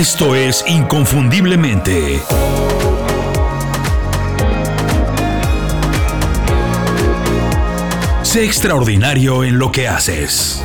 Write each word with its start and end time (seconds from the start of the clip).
Esto 0.00 0.34
es 0.34 0.64
Inconfundiblemente. 0.66 2.20
Sé 8.22 8.46
extraordinario 8.46 9.44
en 9.44 9.58
lo 9.58 9.70
que 9.70 9.88
haces. 9.88 10.62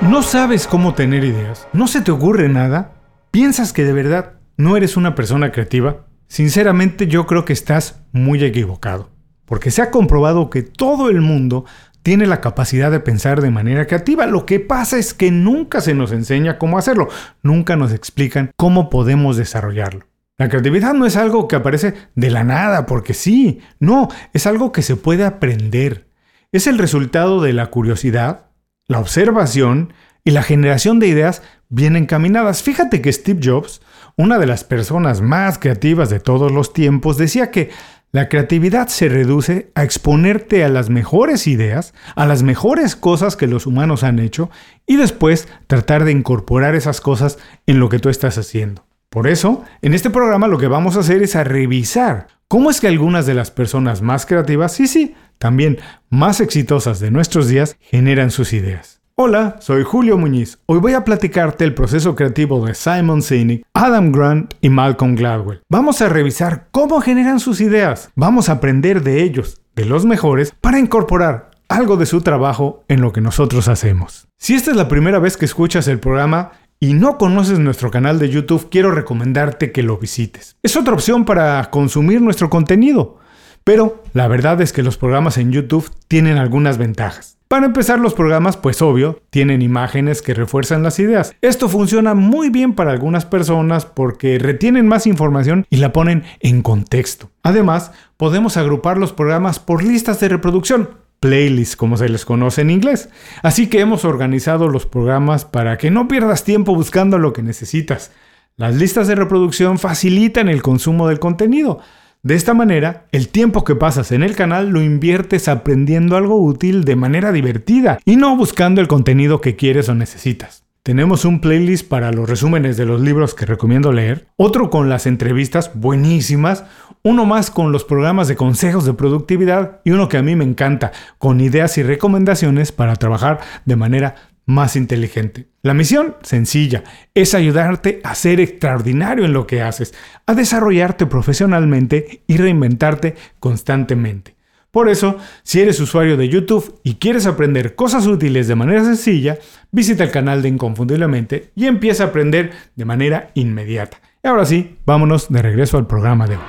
¿No 0.00 0.24
sabes 0.24 0.66
cómo 0.66 0.94
tener 0.94 1.22
ideas? 1.22 1.68
¿No 1.72 1.86
se 1.86 2.00
te 2.00 2.10
ocurre 2.10 2.48
nada? 2.48 2.94
¿Piensas 3.30 3.72
que 3.72 3.84
de 3.84 3.92
verdad 3.92 4.32
no 4.56 4.76
eres 4.76 4.96
una 4.96 5.14
persona 5.14 5.52
creativa? 5.52 6.06
Sinceramente 6.26 7.06
yo 7.06 7.24
creo 7.28 7.44
que 7.44 7.52
estás 7.52 8.02
muy 8.10 8.42
equivocado, 8.42 9.10
porque 9.44 9.70
se 9.70 9.80
ha 9.80 9.92
comprobado 9.92 10.50
que 10.50 10.62
todo 10.62 11.08
el 11.08 11.20
mundo 11.20 11.66
tiene 12.02 12.26
la 12.26 12.40
capacidad 12.40 12.90
de 12.90 13.00
pensar 13.00 13.40
de 13.40 13.50
manera 13.50 13.86
creativa. 13.86 14.26
Lo 14.26 14.46
que 14.46 14.60
pasa 14.60 14.98
es 14.98 15.14
que 15.14 15.30
nunca 15.30 15.80
se 15.80 15.94
nos 15.94 16.12
enseña 16.12 16.58
cómo 16.58 16.78
hacerlo, 16.78 17.08
nunca 17.42 17.76
nos 17.76 17.92
explican 17.92 18.50
cómo 18.56 18.90
podemos 18.90 19.36
desarrollarlo. 19.36 20.06
La 20.38 20.48
creatividad 20.48 20.94
no 20.94 21.04
es 21.04 21.16
algo 21.16 21.48
que 21.48 21.56
aparece 21.56 21.92
de 22.14 22.30
la 22.30 22.44
nada, 22.44 22.86
porque 22.86 23.12
sí, 23.12 23.60
no, 23.78 24.08
es 24.32 24.46
algo 24.46 24.72
que 24.72 24.80
se 24.80 24.96
puede 24.96 25.24
aprender. 25.24 26.08
Es 26.50 26.66
el 26.66 26.78
resultado 26.78 27.42
de 27.42 27.52
la 27.52 27.66
curiosidad, 27.66 28.46
la 28.86 29.00
observación 29.00 29.92
y 30.24 30.30
la 30.30 30.42
generación 30.42 30.98
de 30.98 31.08
ideas 31.08 31.42
bien 31.68 31.94
encaminadas. 31.94 32.62
Fíjate 32.62 33.02
que 33.02 33.12
Steve 33.12 33.40
Jobs, 33.42 33.82
una 34.16 34.38
de 34.38 34.46
las 34.46 34.64
personas 34.64 35.20
más 35.20 35.58
creativas 35.58 36.08
de 36.08 36.20
todos 36.20 36.50
los 36.50 36.72
tiempos, 36.72 37.18
decía 37.18 37.50
que 37.50 37.70
la 38.12 38.28
creatividad 38.28 38.88
se 38.88 39.08
reduce 39.08 39.70
a 39.74 39.84
exponerte 39.84 40.64
a 40.64 40.68
las 40.68 40.90
mejores 40.90 41.46
ideas, 41.46 41.94
a 42.16 42.26
las 42.26 42.42
mejores 42.42 42.96
cosas 42.96 43.36
que 43.36 43.46
los 43.46 43.66
humanos 43.66 44.02
han 44.02 44.18
hecho 44.18 44.50
y 44.86 44.96
después 44.96 45.46
tratar 45.68 46.04
de 46.04 46.10
incorporar 46.10 46.74
esas 46.74 47.00
cosas 47.00 47.38
en 47.66 47.78
lo 47.78 47.88
que 47.88 48.00
tú 48.00 48.08
estás 48.08 48.36
haciendo. 48.36 48.84
Por 49.10 49.28
eso, 49.28 49.64
en 49.82 49.94
este 49.94 50.10
programa 50.10 50.48
lo 50.48 50.58
que 50.58 50.66
vamos 50.66 50.96
a 50.96 51.00
hacer 51.00 51.22
es 51.22 51.34
revisar 51.34 52.26
cómo 52.48 52.70
es 52.70 52.80
que 52.80 52.88
algunas 52.88 53.26
de 53.26 53.34
las 53.34 53.52
personas 53.52 54.02
más 54.02 54.26
creativas, 54.26 54.72
sí, 54.72 54.88
sí, 54.88 55.14
también 55.38 55.78
más 56.08 56.40
exitosas 56.40 56.98
de 56.98 57.12
nuestros 57.12 57.46
días, 57.46 57.76
generan 57.80 58.30
sus 58.32 58.52
ideas. 58.52 58.99
Hola, 59.22 59.58
soy 59.60 59.82
Julio 59.82 60.16
Muñiz. 60.16 60.60
Hoy 60.64 60.78
voy 60.78 60.94
a 60.94 61.04
platicarte 61.04 61.62
el 61.62 61.74
proceso 61.74 62.14
creativo 62.14 62.64
de 62.64 62.72
Simon 62.72 63.20
Sinek, 63.20 63.66
Adam 63.74 64.12
Grant 64.12 64.54
y 64.62 64.70
Malcolm 64.70 65.14
Gladwell. 65.14 65.60
Vamos 65.68 66.00
a 66.00 66.08
revisar 66.08 66.68
cómo 66.70 67.02
generan 67.02 67.38
sus 67.38 67.60
ideas. 67.60 68.10
Vamos 68.14 68.48
a 68.48 68.52
aprender 68.52 69.02
de 69.02 69.22
ellos, 69.22 69.60
de 69.76 69.84
los 69.84 70.06
mejores, 70.06 70.54
para 70.62 70.78
incorporar 70.78 71.50
algo 71.68 71.98
de 71.98 72.06
su 72.06 72.22
trabajo 72.22 72.82
en 72.88 73.02
lo 73.02 73.12
que 73.12 73.20
nosotros 73.20 73.68
hacemos. 73.68 74.26
Si 74.38 74.54
esta 74.54 74.70
es 74.70 74.78
la 74.78 74.88
primera 74.88 75.18
vez 75.18 75.36
que 75.36 75.44
escuchas 75.44 75.86
el 75.86 76.00
programa, 76.00 76.52
y 76.80 76.94
no 76.94 77.18
conoces 77.18 77.58
nuestro 77.58 77.90
canal 77.90 78.18
de 78.18 78.30
YouTube, 78.30 78.70
quiero 78.70 78.90
recomendarte 78.90 79.70
que 79.70 79.82
lo 79.82 79.98
visites. 79.98 80.56
Es 80.62 80.76
otra 80.76 80.94
opción 80.94 81.26
para 81.26 81.62
consumir 81.68 82.22
nuestro 82.22 82.48
contenido. 82.48 83.18
Pero 83.64 84.02
la 84.14 84.28
verdad 84.28 84.62
es 84.62 84.72
que 84.72 84.82
los 84.82 84.96
programas 84.96 85.36
en 85.36 85.52
YouTube 85.52 85.90
tienen 86.08 86.38
algunas 86.38 86.78
ventajas. 86.78 87.36
Para 87.50 87.66
empezar, 87.66 87.98
los 87.98 88.14
programas, 88.14 88.56
pues 88.56 88.80
obvio, 88.80 89.22
tienen 89.28 89.60
imágenes 89.60 90.22
que 90.22 90.34
refuerzan 90.34 90.84
las 90.84 91.00
ideas. 91.00 91.34
Esto 91.40 91.68
funciona 91.68 92.14
muy 92.14 92.48
bien 92.48 92.74
para 92.74 92.92
algunas 92.92 93.26
personas 93.26 93.86
porque 93.86 94.38
retienen 94.38 94.86
más 94.86 95.04
información 95.04 95.66
y 95.68 95.78
la 95.78 95.92
ponen 95.92 96.22
en 96.38 96.62
contexto. 96.62 97.32
Además, 97.42 97.90
podemos 98.16 98.56
agrupar 98.56 98.98
los 98.98 99.12
programas 99.12 99.58
por 99.58 99.82
listas 99.82 100.20
de 100.20 100.28
reproducción 100.28 100.90
playlists, 101.18 101.74
como 101.74 101.96
se 101.96 102.08
les 102.08 102.24
conoce 102.24 102.60
en 102.60 102.70
inglés. 102.70 103.08
Así 103.42 103.66
que 103.66 103.80
hemos 103.80 104.04
organizado 104.04 104.68
los 104.68 104.86
programas 104.86 105.44
para 105.44 105.76
que 105.76 105.90
no 105.90 106.06
pierdas 106.06 106.44
tiempo 106.44 106.76
buscando 106.76 107.18
lo 107.18 107.32
que 107.32 107.42
necesitas. 107.42 108.12
Las 108.56 108.76
listas 108.76 109.08
de 109.08 109.16
reproducción 109.16 109.80
facilitan 109.80 110.48
el 110.48 110.62
consumo 110.62 111.08
del 111.08 111.18
contenido. 111.18 111.80
De 112.22 112.34
esta 112.34 112.52
manera, 112.52 113.06
el 113.12 113.28
tiempo 113.28 113.64
que 113.64 113.76
pasas 113.76 114.12
en 114.12 114.22
el 114.22 114.36
canal 114.36 114.68
lo 114.68 114.82
inviertes 114.82 115.48
aprendiendo 115.48 116.16
algo 116.16 116.36
útil 116.36 116.84
de 116.84 116.94
manera 116.94 117.32
divertida 117.32 117.98
y 118.04 118.16
no 118.16 118.36
buscando 118.36 118.82
el 118.82 118.88
contenido 118.88 119.40
que 119.40 119.56
quieres 119.56 119.88
o 119.88 119.94
necesitas. 119.94 120.64
Tenemos 120.82 121.24
un 121.24 121.40
playlist 121.40 121.88
para 121.88 122.12
los 122.12 122.28
resúmenes 122.28 122.76
de 122.76 122.84
los 122.84 123.00
libros 123.00 123.34
que 123.34 123.46
recomiendo 123.46 123.90
leer, 123.90 124.28
otro 124.36 124.68
con 124.68 124.90
las 124.90 125.06
entrevistas 125.06 125.70
buenísimas, 125.74 126.64
uno 127.02 127.24
más 127.24 127.50
con 127.50 127.72
los 127.72 127.84
programas 127.84 128.28
de 128.28 128.36
consejos 128.36 128.84
de 128.84 128.92
productividad 128.92 129.80
y 129.84 129.92
uno 129.92 130.10
que 130.10 130.18
a 130.18 130.22
mí 130.22 130.36
me 130.36 130.44
encanta, 130.44 130.92
con 131.16 131.40
ideas 131.40 131.78
y 131.78 131.82
recomendaciones 131.82 132.72
para 132.72 132.96
trabajar 132.96 133.40
de 133.64 133.76
manera 133.76 134.14
más 134.50 134.76
inteligente. 134.76 135.46
La 135.62 135.74
misión, 135.74 136.16
sencilla, 136.22 136.84
es 137.14 137.34
ayudarte 137.34 138.00
a 138.04 138.14
ser 138.14 138.40
extraordinario 138.40 139.24
en 139.24 139.32
lo 139.32 139.46
que 139.46 139.62
haces, 139.62 139.94
a 140.26 140.34
desarrollarte 140.34 141.06
profesionalmente 141.06 142.22
y 142.26 142.36
reinventarte 142.36 143.14
constantemente. 143.38 144.36
Por 144.70 144.88
eso, 144.88 145.16
si 145.42 145.60
eres 145.60 145.80
usuario 145.80 146.16
de 146.16 146.28
YouTube 146.28 146.78
y 146.84 146.94
quieres 146.94 147.26
aprender 147.26 147.74
cosas 147.74 148.06
útiles 148.06 148.46
de 148.46 148.54
manera 148.54 148.84
sencilla, 148.84 149.38
visita 149.72 150.04
el 150.04 150.12
canal 150.12 150.42
de 150.42 150.48
Inconfundiblemente 150.48 151.50
y 151.56 151.66
empieza 151.66 152.04
a 152.04 152.06
aprender 152.08 152.52
de 152.76 152.84
manera 152.84 153.30
inmediata. 153.34 154.00
Y 154.22 154.28
ahora 154.28 154.44
sí, 154.44 154.76
vámonos 154.86 155.28
de 155.28 155.42
regreso 155.42 155.76
al 155.76 155.88
programa 155.88 156.26
de 156.26 156.36
hoy. 156.36 156.42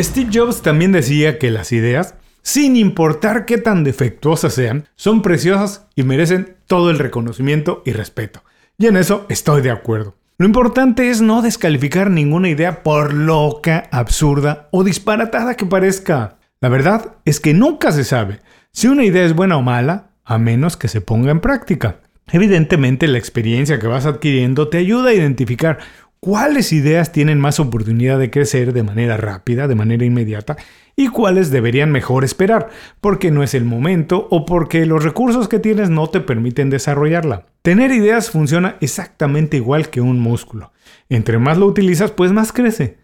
Steve 0.00 0.30
Jobs 0.32 0.62
también 0.62 0.92
decía 0.92 1.38
que 1.38 1.50
las 1.50 1.72
ideas, 1.72 2.14
sin 2.42 2.76
importar 2.76 3.46
qué 3.46 3.58
tan 3.58 3.84
defectuosas 3.84 4.52
sean, 4.52 4.88
son 4.96 5.22
preciosas 5.22 5.86
y 5.94 6.02
merecen 6.02 6.56
todo 6.66 6.90
el 6.90 6.98
reconocimiento 6.98 7.82
y 7.86 7.92
respeto. 7.92 8.42
Y 8.78 8.86
en 8.86 8.96
eso 8.96 9.26
estoy 9.28 9.62
de 9.62 9.70
acuerdo. 9.70 10.16
Lo 10.38 10.46
importante 10.46 11.10
es 11.10 11.20
no 11.20 11.40
descalificar 11.40 12.10
ninguna 12.10 12.48
idea 12.48 12.82
por 12.82 13.14
loca, 13.14 13.88
absurda 13.92 14.68
o 14.72 14.82
disparatada 14.82 15.54
que 15.54 15.66
parezca. 15.66 16.38
La 16.60 16.68
verdad 16.68 17.14
es 17.24 17.38
que 17.38 17.54
nunca 17.54 17.92
se 17.92 18.04
sabe 18.04 18.40
si 18.72 18.88
una 18.88 19.04
idea 19.04 19.24
es 19.24 19.34
buena 19.34 19.56
o 19.56 19.62
mala, 19.62 20.10
a 20.24 20.38
menos 20.38 20.76
que 20.76 20.88
se 20.88 21.00
ponga 21.00 21.30
en 21.30 21.40
práctica. 21.40 22.00
Evidentemente 22.30 23.08
la 23.08 23.18
experiencia 23.18 23.78
que 23.78 23.86
vas 23.86 24.06
adquiriendo 24.06 24.68
te 24.68 24.78
ayuda 24.78 25.10
a 25.10 25.14
identificar 25.14 25.78
cuáles 26.24 26.72
ideas 26.72 27.10
tienen 27.10 27.40
más 27.40 27.58
oportunidad 27.58 28.16
de 28.16 28.30
crecer 28.30 28.72
de 28.72 28.84
manera 28.84 29.16
rápida, 29.16 29.66
de 29.66 29.74
manera 29.74 30.04
inmediata, 30.04 30.56
y 30.94 31.08
cuáles 31.08 31.50
deberían 31.50 31.90
mejor 31.90 32.22
esperar, 32.22 32.68
porque 33.00 33.32
no 33.32 33.42
es 33.42 33.54
el 33.54 33.64
momento 33.64 34.28
o 34.30 34.46
porque 34.46 34.86
los 34.86 35.02
recursos 35.02 35.48
que 35.48 35.58
tienes 35.58 35.90
no 35.90 36.08
te 36.10 36.20
permiten 36.20 36.70
desarrollarla. 36.70 37.46
Tener 37.62 37.90
ideas 37.90 38.30
funciona 38.30 38.76
exactamente 38.80 39.56
igual 39.56 39.90
que 39.90 40.00
un 40.00 40.20
músculo. 40.20 40.70
Entre 41.08 41.38
más 41.38 41.58
lo 41.58 41.66
utilizas, 41.66 42.12
pues 42.12 42.30
más 42.30 42.52
crece. 42.52 42.98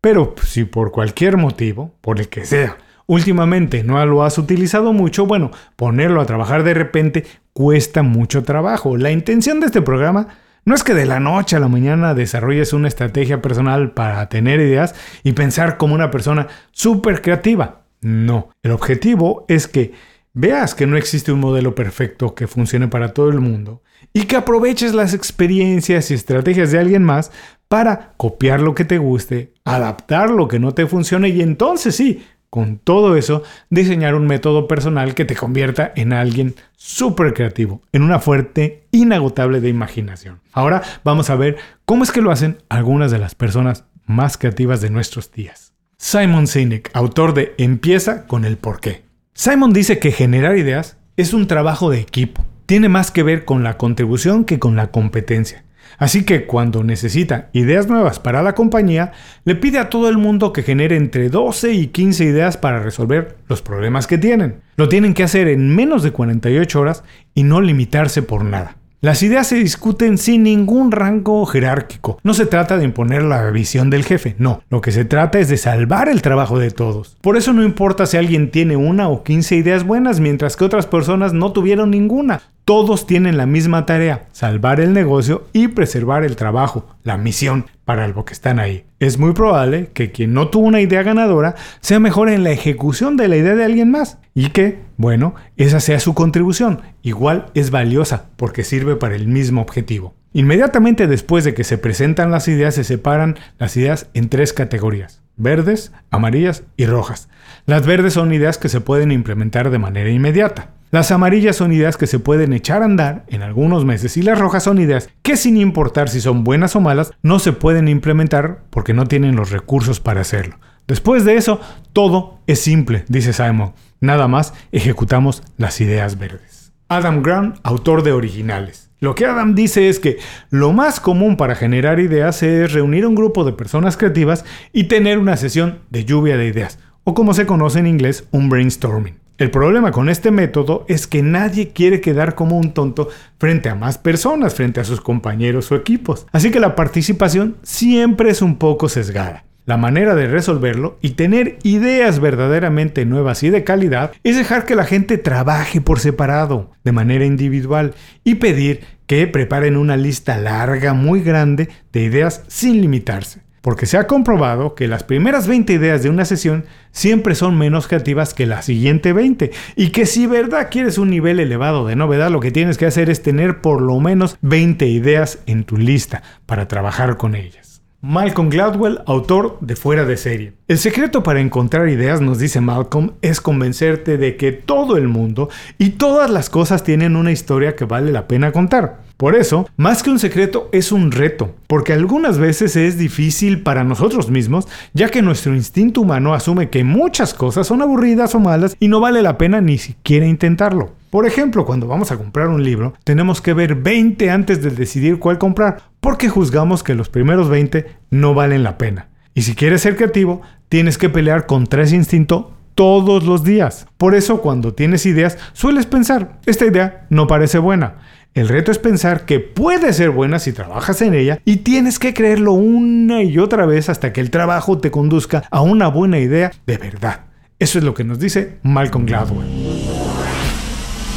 Pero 0.00 0.34
si 0.42 0.64
por 0.64 0.90
cualquier 0.90 1.36
motivo, 1.36 1.94
por 2.00 2.18
el 2.18 2.28
que 2.28 2.44
sea, 2.44 2.76
últimamente 3.06 3.84
no 3.84 4.04
lo 4.04 4.24
has 4.24 4.36
utilizado 4.36 4.92
mucho, 4.92 5.26
bueno, 5.26 5.52
ponerlo 5.76 6.20
a 6.20 6.26
trabajar 6.26 6.64
de 6.64 6.74
repente 6.74 7.24
cuesta 7.52 8.02
mucho 8.02 8.42
trabajo. 8.42 8.96
La 8.96 9.12
intención 9.12 9.60
de 9.60 9.66
este 9.66 9.80
programa 9.80 10.26
no 10.64 10.74
es 10.74 10.82
que 10.82 10.94
de 10.94 11.06
la 11.06 11.20
noche 11.20 11.56
a 11.56 11.60
la 11.60 11.68
mañana 11.68 12.14
desarrolles 12.14 12.72
una 12.72 12.88
estrategia 12.88 13.42
personal 13.42 13.92
para 13.92 14.28
tener 14.28 14.60
ideas 14.60 14.94
y 15.22 15.32
pensar 15.32 15.76
como 15.76 15.94
una 15.94 16.10
persona 16.10 16.48
súper 16.72 17.22
creativa. 17.22 17.82
No, 18.00 18.50
el 18.62 18.72
objetivo 18.72 19.44
es 19.48 19.68
que 19.68 19.92
veas 20.32 20.74
que 20.74 20.86
no 20.86 20.96
existe 20.96 21.32
un 21.32 21.40
modelo 21.40 21.74
perfecto 21.74 22.34
que 22.34 22.46
funcione 22.46 22.88
para 22.88 23.14
todo 23.14 23.30
el 23.30 23.40
mundo 23.40 23.82
y 24.12 24.24
que 24.24 24.36
aproveches 24.36 24.94
las 24.94 25.14
experiencias 25.14 26.10
y 26.10 26.14
estrategias 26.14 26.72
de 26.72 26.78
alguien 26.78 27.04
más 27.04 27.30
para 27.68 28.14
copiar 28.16 28.60
lo 28.60 28.74
que 28.74 28.84
te 28.84 28.98
guste, 28.98 29.54
adaptar 29.64 30.30
lo 30.30 30.48
que 30.48 30.58
no 30.58 30.72
te 30.72 30.86
funcione 30.86 31.30
y 31.30 31.40
entonces 31.40 31.96
sí, 31.96 32.24
con 32.54 32.78
todo 32.78 33.16
eso, 33.16 33.42
diseñar 33.68 34.14
un 34.14 34.28
método 34.28 34.68
personal 34.68 35.16
que 35.16 35.24
te 35.24 35.34
convierta 35.34 35.92
en 35.96 36.12
alguien 36.12 36.54
súper 36.76 37.34
creativo, 37.34 37.82
en 37.90 38.04
una 38.04 38.20
fuerte, 38.20 38.86
inagotable 38.92 39.60
de 39.60 39.70
imaginación. 39.70 40.38
Ahora 40.52 40.80
vamos 41.02 41.30
a 41.30 41.34
ver 41.34 41.56
cómo 41.84 42.04
es 42.04 42.12
que 42.12 42.20
lo 42.20 42.30
hacen 42.30 42.58
algunas 42.68 43.10
de 43.10 43.18
las 43.18 43.34
personas 43.34 43.86
más 44.06 44.38
creativas 44.38 44.80
de 44.80 44.90
nuestros 44.90 45.32
días. 45.32 45.72
Simon 45.96 46.46
Sinek, 46.46 46.92
autor 46.94 47.34
de 47.34 47.54
Empieza 47.58 48.28
con 48.28 48.44
el 48.44 48.56
porqué. 48.56 49.02
Simon 49.32 49.72
dice 49.72 49.98
que 49.98 50.12
generar 50.12 50.56
ideas 50.56 50.96
es 51.16 51.34
un 51.34 51.48
trabajo 51.48 51.90
de 51.90 51.98
equipo. 51.98 52.44
Tiene 52.66 52.88
más 52.88 53.10
que 53.10 53.24
ver 53.24 53.44
con 53.44 53.64
la 53.64 53.78
contribución 53.78 54.44
que 54.44 54.60
con 54.60 54.76
la 54.76 54.92
competencia. 54.92 55.64
Así 55.98 56.24
que 56.24 56.46
cuando 56.46 56.82
necesita 56.84 57.48
ideas 57.52 57.88
nuevas 57.88 58.18
para 58.18 58.42
la 58.42 58.54
compañía, 58.54 59.12
le 59.44 59.54
pide 59.54 59.78
a 59.78 59.90
todo 59.90 60.08
el 60.08 60.18
mundo 60.18 60.52
que 60.52 60.62
genere 60.62 60.96
entre 60.96 61.28
12 61.28 61.72
y 61.72 61.86
15 61.88 62.24
ideas 62.24 62.56
para 62.56 62.80
resolver 62.80 63.36
los 63.48 63.62
problemas 63.62 64.06
que 64.06 64.18
tienen. 64.18 64.62
Lo 64.76 64.88
tienen 64.88 65.14
que 65.14 65.24
hacer 65.24 65.48
en 65.48 65.74
menos 65.74 66.02
de 66.02 66.10
48 66.10 66.80
horas 66.80 67.04
y 67.34 67.44
no 67.44 67.60
limitarse 67.60 68.22
por 68.22 68.44
nada. 68.44 68.76
Las 69.04 69.22
ideas 69.22 69.48
se 69.48 69.56
discuten 69.56 70.16
sin 70.16 70.44
ningún 70.44 70.90
rango 70.90 71.44
jerárquico. 71.44 72.18
No 72.22 72.32
se 72.32 72.46
trata 72.46 72.78
de 72.78 72.86
imponer 72.86 73.22
la 73.22 73.50
visión 73.50 73.90
del 73.90 74.02
jefe, 74.02 74.34
no. 74.38 74.62
Lo 74.70 74.80
que 74.80 74.92
se 74.92 75.04
trata 75.04 75.38
es 75.38 75.50
de 75.50 75.58
salvar 75.58 76.08
el 76.08 76.22
trabajo 76.22 76.58
de 76.58 76.70
todos. 76.70 77.18
Por 77.20 77.36
eso 77.36 77.52
no 77.52 77.62
importa 77.62 78.06
si 78.06 78.16
alguien 78.16 78.50
tiene 78.50 78.78
una 78.78 79.10
o 79.10 79.22
15 79.22 79.56
ideas 79.56 79.84
buenas 79.84 80.20
mientras 80.20 80.56
que 80.56 80.64
otras 80.64 80.86
personas 80.86 81.34
no 81.34 81.52
tuvieron 81.52 81.90
ninguna. 81.90 82.40
Todos 82.64 83.06
tienen 83.06 83.36
la 83.36 83.44
misma 83.44 83.84
tarea, 83.84 84.26
salvar 84.32 84.80
el 84.80 84.94
negocio 84.94 85.46
y 85.52 85.68
preservar 85.68 86.24
el 86.24 86.34
trabajo, 86.34 86.86
la 87.02 87.18
misión 87.18 87.66
para 87.84 88.08
lo 88.08 88.24
que 88.24 88.32
están 88.32 88.58
ahí. 88.58 88.86
Es 89.00 89.18
muy 89.18 89.34
probable 89.34 89.90
que 89.92 90.12
quien 90.12 90.32
no 90.32 90.48
tuvo 90.48 90.66
una 90.66 90.80
idea 90.80 91.02
ganadora 91.02 91.56
sea 91.80 92.00
mejor 92.00 92.30
en 92.30 92.42
la 92.42 92.52
ejecución 92.52 93.18
de 93.18 93.28
la 93.28 93.36
idea 93.36 93.54
de 93.54 93.64
alguien 93.64 93.90
más 93.90 94.16
y 94.34 94.48
que, 94.48 94.78
bueno, 94.96 95.34
esa 95.58 95.78
sea 95.78 96.00
su 96.00 96.14
contribución. 96.14 96.80
Igual 97.02 97.46
es 97.52 97.70
valiosa 97.70 98.30
porque 98.36 98.64
sirve 98.64 98.96
para 98.96 99.14
el 99.14 99.28
mismo 99.28 99.60
objetivo. 99.60 100.14
Inmediatamente 100.32 101.06
después 101.06 101.44
de 101.44 101.52
que 101.52 101.64
se 101.64 101.76
presentan 101.76 102.30
las 102.30 102.48
ideas 102.48 102.76
se 102.76 102.84
separan 102.84 103.36
las 103.58 103.76
ideas 103.76 104.08
en 104.14 104.30
tres 104.30 104.54
categorías 104.54 105.20
verdes, 105.36 105.92
amarillas 106.10 106.62
y 106.76 106.86
rojas. 106.86 107.28
Las 107.66 107.86
verdes 107.86 108.14
son 108.14 108.32
ideas 108.32 108.58
que 108.58 108.68
se 108.68 108.80
pueden 108.80 109.10
implementar 109.12 109.70
de 109.70 109.78
manera 109.78 110.10
inmediata. 110.10 110.70
Las 110.94 111.10
amarillas 111.10 111.56
son 111.56 111.72
ideas 111.72 111.96
que 111.96 112.06
se 112.06 112.20
pueden 112.20 112.52
echar 112.52 112.82
a 112.82 112.84
andar 112.84 113.24
en 113.26 113.42
algunos 113.42 113.84
meses 113.84 114.16
y 114.16 114.22
las 114.22 114.38
rojas 114.38 114.62
son 114.62 114.78
ideas 114.78 115.10
que 115.22 115.36
sin 115.36 115.56
importar 115.56 116.08
si 116.08 116.20
son 116.20 116.44
buenas 116.44 116.76
o 116.76 116.80
malas 116.80 117.10
no 117.20 117.40
se 117.40 117.52
pueden 117.52 117.88
implementar 117.88 118.60
porque 118.70 118.94
no 118.94 119.04
tienen 119.06 119.34
los 119.34 119.50
recursos 119.50 119.98
para 119.98 120.20
hacerlo. 120.20 120.60
Después 120.86 121.24
de 121.24 121.34
eso, 121.34 121.60
todo 121.92 122.38
es 122.46 122.60
simple, 122.60 123.04
dice 123.08 123.32
Simon. 123.32 123.72
Nada 123.98 124.28
más 124.28 124.54
ejecutamos 124.70 125.42
las 125.56 125.80
ideas 125.80 126.16
verdes. 126.16 126.72
Adam 126.86 127.24
Grant, 127.24 127.56
autor 127.64 128.04
de 128.04 128.12
originales. 128.12 128.92
Lo 129.00 129.16
que 129.16 129.26
Adam 129.26 129.56
dice 129.56 129.88
es 129.88 129.98
que 129.98 130.18
lo 130.50 130.72
más 130.72 131.00
común 131.00 131.36
para 131.36 131.56
generar 131.56 131.98
ideas 131.98 132.40
es 132.44 132.72
reunir 132.72 133.04
un 133.04 133.16
grupo 133.16 133.42
de 133.42 133.52
personas 133.52 133.96
creativas 133.96 134.44
y 134.72 134.84
tener 134.84 135.18
una 135.18 135.36
sesión 135.36 135.80
de 135.90 136.04
lluvia 136.04 136.36
de 136.36 136.46
ideas, 136.46 136.78
o 137.02 137.14
como 137.14 137.34
se 137.34 137.46
conoce 137.46 137.80
en 137.80 137.88
inglés, 137.88 138.28
un 138.30 138.48
brainstorming. 138.48 139.23
El 139.36 139.50
problema 139.50 139.90
con 139.90 140.08
este 140.08 140.30
método 140.30 140.84
es 140.86 141.08
que 141.08 141.20
nadie 141.20 141.70
quiere 141.70 142.00
quedar 142.00 142.36
como 142.36 142.56
un 142.56 142.72
tonto 142.72 143.08
frente 143.36 143.68
a 143.68 143.74
más 143.74 143.98
personas, 143.98 144.54
frente 144.54 144.78
a 144.78 144.84
sus 144.84 145.00
compañeros 145.00 145.72
o 145.72 145.74
equipos. 145.74 146.28
Así 146.30 146.52
que 146.52 146.60
la 146.60 146.76
participación 146.76 147.56
siempre 147.64 148.30
es 148.30 148.42
un 148.42 148.58
poco 148.58 148.88
sesgada. 148.88 149.44
La 149.66 149.76
manera 149.76 150.14
de 150.14 150.28
resolverlo 150.28 150.98
y 151.00 151.10
tener 151.10 151.58
ideas 151.64 152.20
verdaderamente 152.20 153.06
nuevas 153.06 153.42
y 153.42 153.50
de 153.50 153.64
calidad 153.64 154.12
es 154.22 154.36
dejar 154.36 154.66
que 154.66 154.76
la 154.76 154.84
gente 154.84 155.18
trabaje 155.18 155.80
por 155.80 155.98
separado, 155.98 156.70
de 156.84 156.92
manera 156.92 157.24
individual, 157.24 157.94
y 158.22 158.36
pedir 158.36 158.82
que 159.06 159.26
preparen 159.26 159.76
una 159.76 159.96
lista 159.96 160.38
larga, 160.38 160.94
muy 160.94 161.22
grande, 161.22 161.70
de 161.92 162.02
ideas 162.02 162.44
sin 162.46 162.80
limitarse. 162.80 163.43
Porque 163.64 163.86
se 163.86 163.96
ha 163.96 164.06
comprobado 164.06 164.74
que 164.74 164.88
las 164.88 165.04
primeras 165.04 165.48
20 165.48 165.72
ideas 165.72 166.02
de 166.02 166.10
una 166.10 166.26
sesión 166.26 166.66
siempre 166.92 167.34
son 167.34 167.56
menos 167.56 167.88
creativas 167.88 168.34
que 168.34 168.44
la 168.44 168.60
siguiente 168.60 169.14
20. 169.14 169.52
Y 169.74 169.88
que 169.88 170.04
si 170.04 170.26
verdad 170.26 170.68
quieres 170.70 170.98
un 170.98 171.08
nivel 171.08 171.40
elevado 171.40 171.86
de 171.86 171.96
novedad, 171.96 172.30
lo 172.30 172.40
que 172.40 172.50
tienes 172.50 172.76
que 172.76 172.84
hacer 172.84 173.08
es 173.08 173.22
tener 173.22 173.62
por 173.62 173.80
lo 173.80 173.98
menos 174.00 174.36
20 174.42 174.86
ideas 174.86 175.38
en 175.46 175.64
tu 175.64 175.78
lista 175.78 176.22
para 176.44 176.68
trabajar 176.68 177.16
con 177.16 177.34
ellas. 177.34 177.63
Malcolm 178.06 178.50
Gladwell, 178.50 179.00
autor 179.06 179.56
de 179.62 179.76
Fuera 179.76 180.04
de 180.04 180.18
Serie. 180.18 180.52
El 180.68 180.76
secreto 180.76 181.22
para 181.22 181.40
encontrar 181.40 181.88
ideas, 181.88 182.20
nos 182.20 182.38
dice 182.38 182.60
Malcolm, 182.60 183.12
es 183.22 183.40
convencerte 183.40 184.18
de 184.18 184.36
que 184.36 184.52
todo 184.52 184.98
el 184.98 185.08
mundo 185.08 185.48
y 185.78 185.90
todas 185.90 186.30
las 186.30 186.50
cosas 186.50 186.84
tienen 186.84 187.16
una 187.16 187.32
historia 187.32 187.74
que 187.74 187.86
vale 187.86 188.12
la 188.12 188.28
pena 188.28 188.52
contar. 188.52 189.00
Por 189.16 189.34
eso, 189.34 189.66
más 189.78 190.02
que 190.02 190.10
un 190.10 190.18
secreto, 190.18 190.68
es 190.72 190.92
un 190.92 191.12
reto, 191.12 191.54
porque 191.66 191.94
algunas 191.94 192.36
veces 192.36 192.76
es 192.76 192.98
difícil 192.98 193.62
para 193.62 193.84
nosotros 193.84 194.30
mismos, 194.30 194.68
ya 194.92 195.08
que 195.08 195.22
nuestro 195.22 195.54
instinto 195.54 196.02
humano 196.02 196.34
asume 196.34 196.68
que 196.68 196.84
muchas 196.84 197.32
cosas 197.32 197.66
son 197.66 197.80
aburridas 197.80 198.34
o 198.34 198.38
malas 198.38 198.76
y 198.80 198.88
no 198.88 199.00
vale 199.00 199.22
la 199.22 199.38
pena 199.38 199.62
ni 199.62 199.78
siquiera 199.78 200.26
intentarlo. 200.26 200.90
Por 201.14 201.26
ejemplo, 201.26 201.64
cuando 201.64 201.86
vamos 201.86 202.10
a 202.10 202.16
comprar 202.16 202.48
un 202.48 202.64
libro, 202.64 202.94
tenemos 203.04 203.40
que 203.40 203.54
ver 203.54 203.76
20 203.76 204.30
antes 204.30 204.64
de 204.64 204.70
decidir 204.70 205.20
cuál 205.20 205.38
comprar, 205.38 205.82
porque 206.00 206.28
juzgamos 206.28 206.82
que 206.82 206.96
los 206.96 207.08
primeros 207.08 207.48
20 207.48 207.86
no 208.10 208.34
valen 208.34 208.64
la 208.64 208.78
pena. 208.78 209.10
Y 209.32 209.42
si 209.42 209.54
quieres 209.54 209.82
ser 209.82 209.94
creativo, 209.94 210.42
tienes 210.68 210.98
que 210.98 211.08
pelear 211.08 211.46
contra 211.46 211.84
ese 211.84 211.94
instinto 211.94 212.56
todos 212.74 213.22
los 213.22 213.44
días. 213.44 213.86
Por 213.96 214.16
eso 214.16 214.40
cuando 214.40 214.74
tienes 214.74 215.06
ideas, 215.06 215.38
sueles 215.52 215.86
pensar, 215.86 216.40
esta 216.46 216.66
idea 216.66 217.06
no 217.10 217.28
parece 217.28 217.58
buena. 217.58 217.98
El 218.34 218.48
reto 218.48 218.72
es 218.72 218.80
pensar 218.80 219.24
que 219.24 219.38
puede 219.38 219.92
ser 219.92 220.10
buena 220.10 220.40
si 220.40 220.52
trabajas 220.52 221.00
en 221.00 221.14
ella 221.14 221.38
y 221.44 221.58
tienes 221.58 222.00
que 222.00 222.12
creerlo 222.12 222.54
una 222.54 223.22
y 223.22 223.38
otra 223.38 223.66
vez 223.66 223.88
hasta 223.88 224.12
que 224.12 224.20
el 224.20 224.32
trabajo 224.32 224.78
te 224.78 224.90
conduzca 224.90 225.44
a 225.52 225.60
una 225.60 225.86
buena 225.86 226.18
idea 226.18 226.50
de 226.66 226.76
verdad. 226.76 227.20
Eso 227.60 227.78
es 227.78 227.84
lo 227.84 227.94
que 227.94 228.02
nos 228.02 228.18
dice 228.18 228.58
Malcolm 228.64 229.06
Gladwell. 229.06 229.73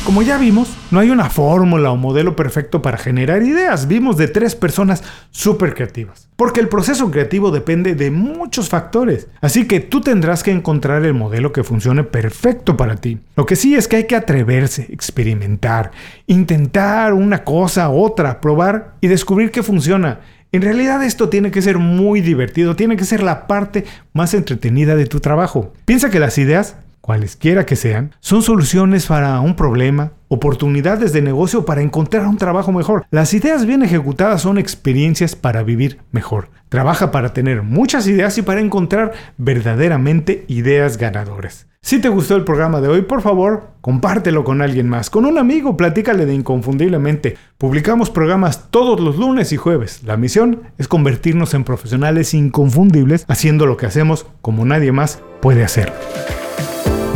Como 0.07 0.21
ya 0.21 0.37
vimos, 0.37 0.69
no 0.89 1.01
hay 1.01 1.09
una 1.09 1.29
fórmula 1.29 1.91
o 1.91 1.97
modelo 1.97 2.33
perfecto 2.33 2.81
para 2.81 2.97
generar 2.97 3.43
ideas. 3.43 3.89
Vimos 3.89 4.15
de 4.15 4.29
tres 4.29 4.55
personas 4.55 5.03
súper 5.31 5.73
creativas. 5.73 6.29
Porque 6.37 6.61
el 6.61 6.69
proceso 6.69 7.11
creativo 7.11 7.51
depende 7.51 7.93
de 7.93 8.09
muchos 8.09 8.69
factores. 8.69 9.27
Así 9.41 9.67
que 9.67 9.81
tú 9.81 9.99
tendrás 9.99 10.43
que 10.43 10.51
encontrar 10.51 11.03
el 11.03 11.13
modelo 11.13 11.51
que 11.51 11.65
funcione 11.65 12.05
perfecto 12.05 12.77
para 12.77 12.95
ti. 12.95 13.19
Lo 13.35 13.45
que 13.45 13.57
sí 13.57 13.75
es 13.75 13.89
que 13.89 13.97
hay 13.97 14.07
que 14.07 14.15
atreverse, 14.15 14.87
experimentar, 14.93 15.91
intentar 16.25 17.11
una 17.11 17.43
cosa, 17.43 17.89
otra, 17.89 18.39
probar 18.39 18.93
y 19.01 19.07
descubrir 19.07 19.51
que 19.51 19.61
funciona. 19.61 20.21
En 20.53 20.61
realidad 20.61 21.03
esto 21.03 21.27
tiene 21.27 21.51
que 21.51 21.61
ser 21.61 21.79
muy 21.79 22.21
divertido, 22.21 22.77
tiene 22.77 22.95
que 22.95 23.03
ser 23.03 23.21
la 23.21 23.45
parte 23.45 23.83
más 24.13 24.33
entretenida 24.33 24.95
de 24.95 25.05
tu 25.05 25.19
trabajo. 25.19 25.73
Piensa 25.83 26.09
que 26.09 26.21
las 26.21 26.37
ideas 26.37 26.77
cualesquiera 27.07 27.65
que 27.65 27.77
sean, 27.77 28.13
son 28.19 28.41
soluciones 28.41 29.05
para 29.05 29.39
un 29.39 29.55
problema, 29.55 30.11
oportunidades 30.27 31.13
de 31.13 31.21
negocio 31.21 31.63
para 31.63 31.81
encontrar 31.81 32.27
un 32.27 32.35
trabajo 32.35 32.73
mejor. 32.73 33.05
Las 33.11 33.33
ideas 33.33 33.65
bien 33.65 33.81
ejecutadas 33.81 34.41
son 34.41 34.57
experiencias 34.57 35.33
para 35.33 35.63
vivir 35.63 35.99
mejor. 36.11 36.49
Trabaja 36.67 37.09
para 37.09 37.31
tener 37.31 37.63
muchas 37.63 38.07
ideas 38.07 38.37
y 38.37 38.41
para 38.41 38.59
encontrar 38.59 39.13
verdaderamente 39.37 40.43
ideas 40.49 40.97
ganadoras. 40.97 41.67
Si 41.81 42.01
te 42.01 42.09
gustó 42.09 42.35
el 42.35 42.43
programa 42.43 42.81
de 42.81 42.89
hoy, 42.89 43.03
por 43.03 43.21
favor, 43.21 43.69
compártelo 43.79 44.43
con 44.43 44.61
alguien 44.61 44.89
más, 44.89 45.09
con 45.09 45.23
un 45.23 45.37
amigo, 45.37 45.77
platícale 45.77 46.25
de 46.25 46.33
Inconfundiblemente. 46.33 47.37
Publicamos 47.57 48.09
programas 48.09 48.69
todos 48.69 48.99
los 48.99 49.15
lunes 49.15 49.53
y 49.53 49.55
jueves. 49.55 50.03
La 50.03 50.17
misión 50.17 50.63
es 50.77 50.89
convertirnos 50.89 51.53
en 51.53 51.63
profesionales 51.63 52.33
inconfundibles 52.33 53.23
haciendo 53.29 53.65
lo 53.65 53.77
que 53.77 53.85
hacemos 53.85 54.25
como 54.41 54.65
nadie 54.65 54.91
más 54.91 55.21
puede 55.39 55.63
hacerlo. 55.63 55.95